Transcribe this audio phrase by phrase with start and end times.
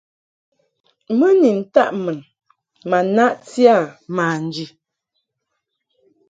[1.17, 2.17] Mɨ ni ntaʼ mun
[2.89, 3.77] ma naʼti a
[4.15, 4.65] manji.